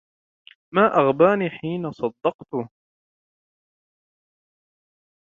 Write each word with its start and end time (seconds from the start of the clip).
ما 0.73 0.85
أغباني 0.97 1.49
حين 1.49 1.91
صدقته! 1.91 2.69